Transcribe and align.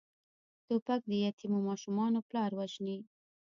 توپک 0.67 1.01
د 1.07 1.11
یتیمو 1.25 1.59
ماشومانو 1.69 2.25
پلار 2.29 2.51
وژني. 2.55 2.97